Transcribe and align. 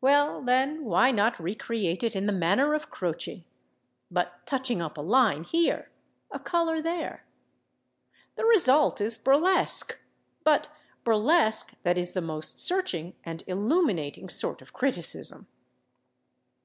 Well, 0.00 0.40
then, 0.40 0.84
why 0.84 1.10
not 1.10 1.40
recreate 1.40 2.04
it 2.04 2.14
in 2.14 2.26
the 2.26 2.32
manner 2.32 2.74
of 2.74 2.90
Croce—but 2.92 4.46
touching 4.46 4.80
up 4.80 4.96
a 4.96 5.00
line 5.00 5.42
here, 5.42 5.90
a 6.30 6.38
color 6.38 6.80
there? 6.80 7.26
The 8.36 8.44
result 8.44 9.00
is 9.00 9.18
burlesque, 9.18 9.98
but 10.44 10.68
burlesque 11.02 11.72
that 11.82 11.98
is 11.98 12.12
the 12.12 12.20
most 12.22 12.60
searching 12.60 13.16
and 13.24 13.42
illuminating 13.48 14.28
sort 14.28 14.62
of 14.62 14.72
criticism. 14.72 15.48